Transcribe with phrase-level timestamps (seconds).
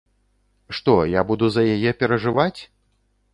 [0.77, 2.61] Што, я буду за яе перажываць?